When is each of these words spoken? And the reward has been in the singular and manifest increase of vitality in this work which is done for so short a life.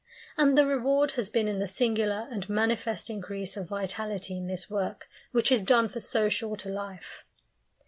And 0.35 0.57
the 0.57 0.65
reward 0.65 1.11
has 1.11 1.29
been 1.29 1.47
in 1.47 1.59
the 1.59 1.67
singular 1.67 2.27
and 2.31 2.49
manifest 2.49 3.07
increase 3.07 3.55
of 3.55 3.67
vitality 3.69 4.35
in 4.35 4.47
this 4.47 4.67
work 4.67 5.07
which 5.31 5.51
is 5.51 5.61
done 5.61 5.87
for 5.89 5.99
so 5.99 6.27
short 6.27 6.65
a 6.65 6.69
life. 6.69 7.23